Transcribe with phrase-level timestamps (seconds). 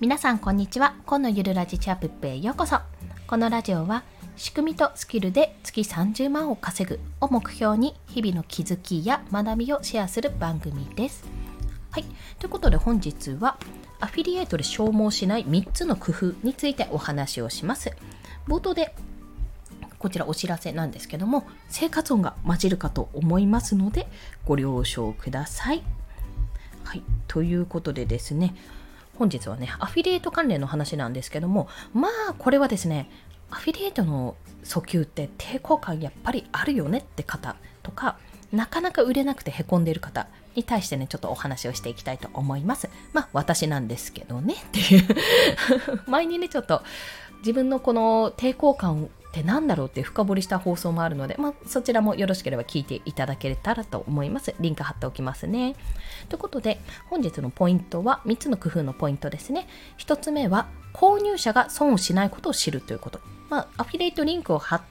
[0.00, 0.94] 皆さんこんにちは。
[1.04, 2.78] 今のゆるラジチャップへようこそ。
[3.26, 4.02] このラジオは
[4.34, 11.28] 仕組みとスキルで月30万を稼ぐを目標に日々の気づきや学びをシェアする番組です。
[11.90, 12.06] はい。
[12.38, 13.58] ということで本日は
[14.00, 17.92] アフィリエイトで消耗しない3つの工夫についてお話をします。
[18.48, 18.94] 冒頭で
[19.98, 24.08] こちらお知らせなんですけども生活音が混じるかと思いますので
[24.46, 25.82] ご了承ください。
[26.84, 27.02] はい。
[27.26, 28.54] ということでですね
[29.20, 33.10] 本日はね、アフィリエイト関連の話なんですけども、まあ、これはですね、
[33.50, 34.34] アフィリエイトの
[34.64, 38.16] 訴求って抵抗感やっぱりあるよねって方とか、
[38.50, 42.88] なかなか売れなくてへこんでいる方に対してね、ちょっとお話をしていきたいと思います。
[43.12, 45.04] まあ、私なんですけどねっていう
[46.08, 46.82] 前にね、ちょっと
[47.40, 54.54] 自分のこの抵抗感って何だろうって深掘りした放送もあるので、まあ、そちらもよろしければ聞いていただけたらと思います。
[54.58, 55.76] リンク貼っておきますね。
[56.28, 59.68] ということで、本日のポイントは3つの工夫のポイントですね。
[59.98, 63.20] 1つ目は、購入者が損をしないことを知るということ。
[63.48, 64.82] まあ、アフィリエイトリンクを貼っ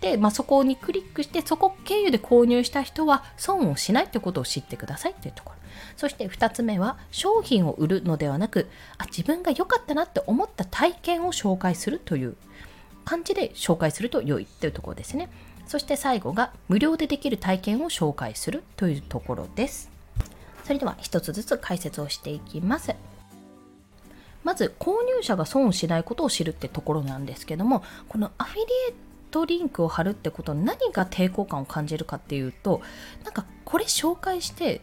[0.00, 5.56] て、まあ、そこにクリックして、そこ経由で購入した人は損をしないということを知ってくださいというところ。
[5.96, 12.36] そして2つ目は商品を売るのではなくあ自分が良かったなって思った体験を紹介するという
[13.06, 15.30] 感じで紹介すると良いというところですね。
[15.66, 19.90] そして最後が無料でできる体験を紹介するというところです。
[20.64, 22.94] それでは一つずつ解説をしていきます。
[24.42, 28.94] まず購入者が損をしないことを知るってところなんですけどもこのアフィリエイ
[29.32, 32.80] トリンクを貼るってことに何が抵抗感を感じるかっていうと
[33.24, 34.82] なんかこれ紹介して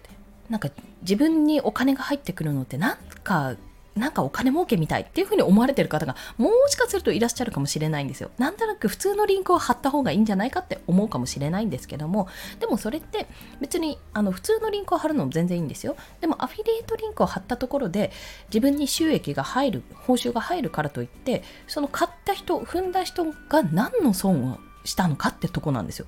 [0.50, 0.70] なんか
[1.02, 3.56] 自分にお金が入ってくるのってなんか
[3.96, 8.32] なんかお金儲けみたいっていうふうに思われてる方がもしかするといらっしゃるかもしれないんですよ。
[8.38, 12.28] なんとなく普通のリンクを貼った方がいいんじゃないかって思うかもしれないんですけども、
[12.60, 13.28] でもそれって
[13.62, 15.96] 別にあの普通のリンクを貼るのも全然いいんですよ。
[16.22, 18.12] でもアフィリエイトリンクを貼ったところで
[18.48, 26.08] 自分に収益が入る、報酬が入るからといって、その買った人、踏んだ人が何の損をしたのかってとこなんですよ。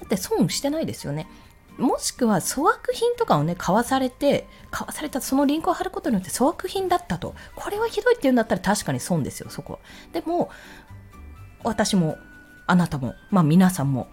[0.00, 1.28] だって損してないですよね。
[1.78, 7.34] もしくは粗悪品とかをね、買わされて、買わされたそのリンクを貼ることによって粗悪品だったと。
[7.54, 9.78] これはひどいって言うんだったら確かに損ですよ、そこ。
[10.12, 10.50] でも、
[11.64, 12.18] 私も、
[12.66, 14.08] あなたも、まあ皆さんも、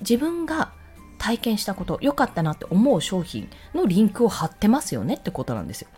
[0.00, 0.72] 自分が
[1.18, 5.88] 体験したこと、良かったなって思う商品のリンクを貼ってますよねってことなんですよ。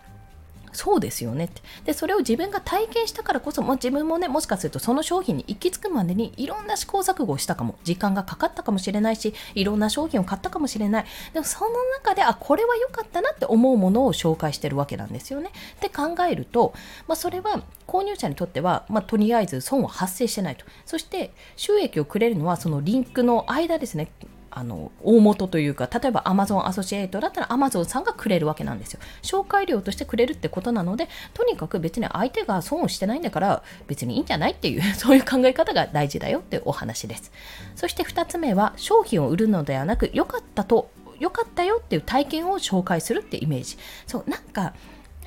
[0.74, 1.62] そうですよねって。
[1.84, 11.04] で、それを自分が体験したからこそ、もう自分もね、もしかするとその商品に行き着くまでにいろんな試行錯誤をしたかも、時間がかかったかもしれないし、いろんな商品を買ったかもしれない。
[11.32, 15.50] でもその中で、あ、これは良かったなって思うものを紹介してるわけなんですよね。
[15.76, 16.74] って考えると、
[17.06, 20.64] まあ、それは購入者にとっては、まあ、とりあえず損は発生してないと。
[20.86, 24.10] そして、収益をくれるのはそのリンクの間ですね。
[24.56, 29.00] あの大元というか例えば Amazon アソシエイトだったら Amazon さんがくれるわけなんですよ。
[29.22, 37.32] 紹介料としてくれるってことなのでとにかく別に相手が損をしてないんだから別にいいんじゃないっていう そういう考え方が大事だよっていうお話です。
[37.74, 43.76] そして2つ目は商品を売るのではなく良かったと良かったよっていう体験を紹介するってイメージ。
[44.06, 44.74] そうなんか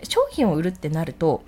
[0.03, 1.43] 商品を売るってなると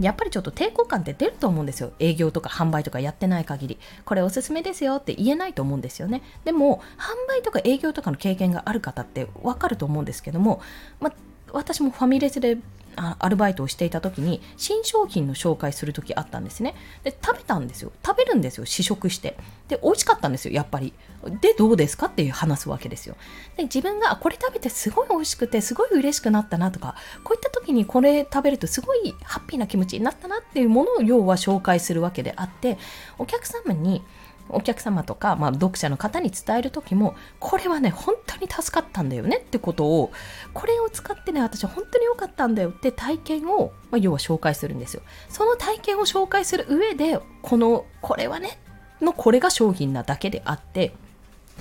[0.00, 1.92] やっぱりちょっと抵抗感って出ると思うんですよ。
[1.98, 3.78] 営業とか販売とかやってない限り。
[4.04, 6.22] これおすすめですよって言えないと思うんですよね。
[6.44, 10.60] でも、販売とか営業とかの経験がある方ってわかると思うんですけども、
[11.00, 11.12] ま
[11.52, 12.58] 私もファミレスで
[12.98, 16.74] アルバイトをしていた時に新商品の紹介する時あったんですね。
[17.04, 17.92] で食べたんですよ。
[18.04, 19.36] 食べるんですよ試食して。
[19.68, 20.92] で美味しかったんですよやっぱり。
[21.40, 23.16] でどうですかっていう話すわけですよ。
[23.56, 26.94] で自分がこれ食べてすごい美味しくてすごい嬉しくなったなとか
[27.24, 32.78] こういった時にこれ食べるとすごいハッピーな気持ちになったなっていうものを要は紹介するわけであって
[33.18, 34.02] お客様に
[34.50, 40.12] お客様とか、まあ、読者の方に伝える時もこれはね本当に助かったんだよねってことを
[40.54, 45.02] これを使ってね私は本当に良かったんだよって体験を、まあ、要は紹介するんですよ。
[45.28, 48.58] その体験を紹介する上でこのこれはね
[49.00, 50.92] のこれが商品なだけであって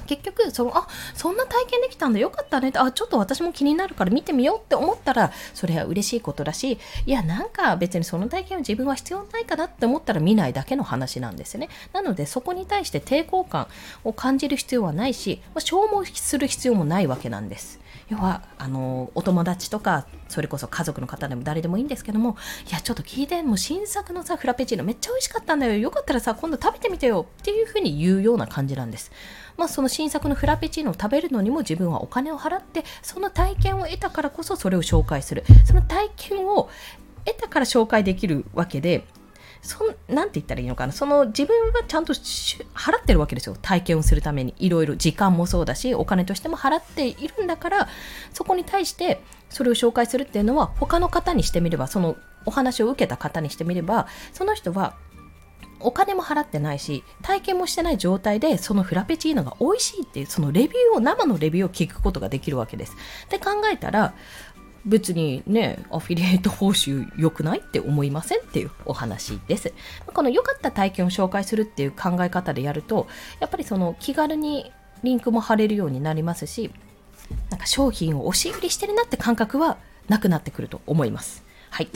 [0.05, 11.69] 結局そのあそんな体験できたんだよかったねってあちょっと私も気になるから見てみようって思ったらそれは嬉しいことだしいやなんか別にその体験は自分は必要ないかなって思ったら見ないだけの話なんですね。
[11.93, 13.67] なのでそこに対して抵抗感
[14.03, 17.79] を感じる必要はないし、まあ、消耗する必要もないわけなんです。
[18.09, 22.37] 要はあのお友達とかそれこそ家族の方でも誰でもいいんですけども
[22.69, 25.77] いやちょっと聞いてもう新作のさフラペチーノめっちゃ美味しかったんだよ。
[25.77, 29.11] よかったらさ今度食べてみてよっていうふうに言うような感じなんです。
[29.57, 35.43] まあその新作のフラペチーノを食べるのにも自分はお金を払ってその体験を得たからこそそれを紹介する。
[35.65, 36.69] その体験を
[37.25, 39.05] 得たから紹介できるわけで
[39.67, 40.93] そんなんて言ったらいいのかな。
[40.93, 43.57] その自分はちゃんと払ってるわけですよ。
[43.61, 44.53] 体験をするために。
[44.57, 44.95] いろいろ。
[44.95, 47.87] 時間もそうだしお金としても払っているんだから
[48.33, 52.15] そこに対してそれを紹介するっていうのは他の方にしてみればその
[52.45, 54.95] お話を受けた方にしてみればその人は
[55.79, 62.95] お金も払ってないし体験もしてない状態でそのフラペチーノが美味しいっていうそのレビューを生のレビューを聞くことができるわけです。
[63.29, 64.13] で考えたら
[64.87, 69.73] 別にねアフィリエイト報酬良くないって思いませんっていうお話です
[70.05, 73.07] この良かった体験を紹介するっていう考え方でやると
[73.39, 74.71] やっぱりその気軽に
[75.03, 76.71] リンクも貼れるようになりますし
[77.49, 81.87] なんか商品を押し売りしてるなって感覚はなくなってくると思いますはい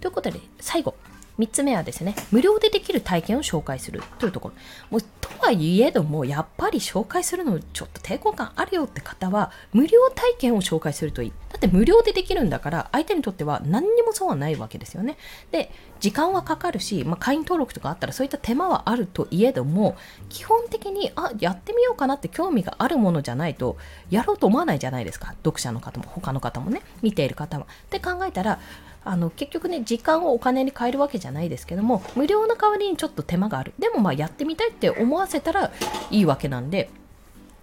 [0.00, 0.94] ということで最後
[1.40, 4.54] 3つ目はですね、無料でできる体験を紹介するというところ。
[4.90, 11.32] もうとはいえども、やっぱり紹介するのちょっと抵抗感あるよって方は、無料体験を紹介するといい。
[11.66, 15.18] って無料でできるんだから、相手にとっては何にも損はないわけですよね。
[15.50, 15.70] で、
[16.00, 19.96] 時間はかかるし、まあ、会員登録とかあったらそういった手間はあるといえども、
[20.30, 23.76] 基本的に、あ、やってみようかなって興味があるものじゃないと、
[24.08, 25.34] やろうと思わないじゃないですか。
[25.44, 27.64] 読者の方も、他の方もね、見ている方は。
[27.64, 28.58] って考えたら、
[29.02, 35.72] あの結局ね時間をお金に変えるわけじゃないですけども無料の代わりにちょっと手間があるでもまあやってみたいって思わせたら
[36.10, 36.90] いいわけなんで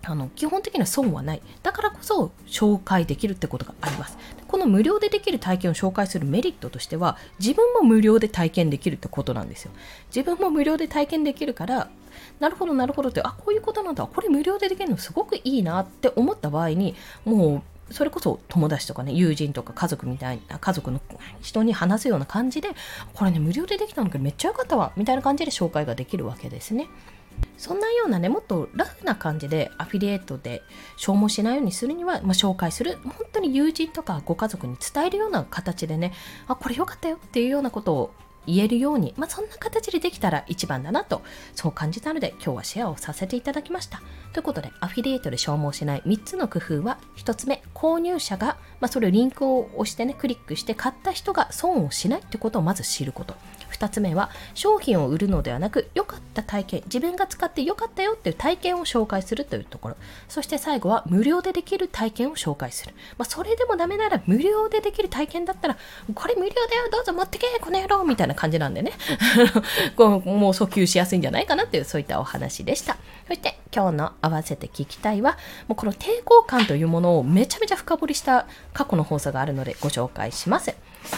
[0.04, 1.42] あの基本的には損はない。
[1.64, 4.18] だからこそ紹介できるってことがあります。
[4.48, 9.72] この無料でできる体験を紹介するメリットとしては自分も無料で体験できるってことなんですよ。
[10.16, 11.90] 自分も無料で体験できるから
[12.40, 14.06] なるほどなるほどってあこういうことなんだ。
[14.06, 16.96] これ無料でできるのすごくいいなって思った場合に
[17.26, 21.00] もうそれこそ友達とかね友人とか家族みたいな家族の
[21.42, 22.70] 人に話すような感じで
[23.14, 26.88] これね無料でできたのけめっちゃ良かったわみたいな感じで紹介ができるわけですね。
[27.58, 30.64] そんなようなねもっとラフな感じでアフィリエイトで
[30.96, 32.98] 消耗しないようにするには、まあ、紹介する。
[33.04, 36.14] 本当に友人とかご家族に伝えるような形でね
[36.48, 38.14] あこれ良かったよっていうようなことを
[38.48, 41.22] 言えるように、まあ、そんな形でできたら一番だなと。
[41.54, 44.02] そう感じたので今日はシェアをさせていただきました。
[44.34, 53.36] ということでアフィリエイトで消耗しない3つの工夫は1つ目購入者が、まあ、それをリンクを押してねクリックして買った人が損をしないってことをまず知ること。
[53.72, 59.98] 2つ目は商品を売るのではなく良かった体験自分が使って良かったよっていう体験を紹介するというところ。
[60.30, 65.78] そして最後は無料でできる体験を紹介する、まあ、それでもダメなら無料でできる体験だったら
[66.14, 68.94] これ無料だよどうぞ持ってけこの野郎みたいな感じなんでね。
[69.98, 72.98] こうもう訴求しやすいんじゃないかなっていうそういったお話でした。
[73.28, 75.38] そして今日の合わせて聞きたいは
[75.68, 80.76] もうこの抵抗感というものをめちゃめちゃ深掘りした過去の放送があるのでご紹介します。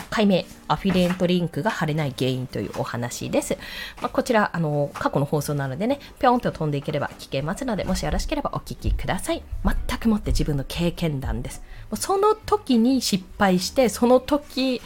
[0.09, 3.57] 解明アフィリエントリンクが貼れない原因というお話です、
[4.01, 11.61] まあ、こちらあの過去の放送なのでねぴょんと飛んでいければ聞けますのでもしよろしければお聞きください全くもって自分の経験談です
[11.95, 14.81] その時に失敗してその時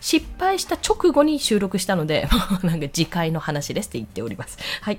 [0.00, 2.28] 失敗した直後に収録したので、
[2.64, 4.58] なんか次回の話ですって言っております。
[4.80, 4.98] はい。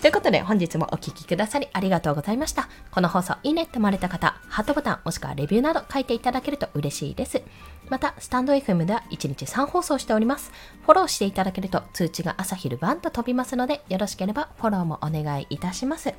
[0.00, 2.70] ということで本日もお聴きくださりありがとうございました。
[2.90, 7.42] この放送いいねって思われた方、ハートボタンもしくはレビューなど書いていただけると嬉しいです。
[7.90, 10.52] また、スタンド FM では1日3放送しております。
[10.84, 16.14] フォローしていただけると通知が朝昼晩と飛びますので、よろしければフォローもお願いいたします。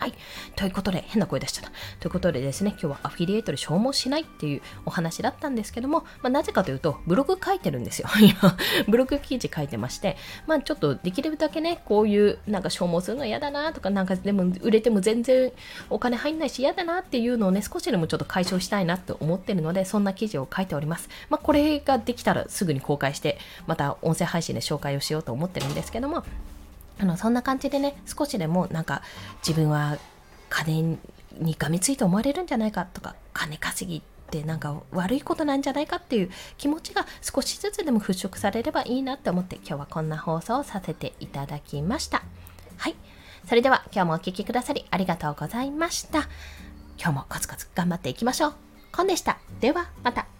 [0.00, 0.14] はい。
[0.56, 1.70] ということで、変な声出しちゃった。
[2.00, 8.08] ということでですね、今日はアフィリエイトで消耗しないっていうお話だったんですけども、まあ、なぜかというと、ブログ書いてるんですよ。
[8.88, 10.16] ブログ記事書いてまして、
[10.46, 15.52] まあ、ちょっとできるだけね、こういうなんか消耗するの嫌だなとか、なんかでも売れても全然
[15.90, 21.10] お金入んないし嫌だなっていうのをね、少しでもちょっと解消したいなと思ってるので、そんな記事を書いております。
[21.28, 26.24] まあ、これができたらすぐに公開して、また音声配信で紹介をしようと思ってるんですけども、
[27.00, 29.02] あのそんな感じでね少しでもなんか
[29.46, 29.98] 自分は
[30.50, 30.98] 金
[31.38, 42.22] にがみついて思われるんじゃないかとか金稼ぎってなんか悪いことなんじゃないかっていう気持ちが少しずつでも払拭されればいいなって思って今日はこんな放送をさせていただきました。
[42.76, 42.96] はい。
[43.46, 46.28] それでは今日もお聴きくださりありがとうございました。
[46.98, 48.54] 今日もコツコツ頑張っていきましょう。
[48.92, 49.38] コンでした。
[49.60, 50.39] ではまた。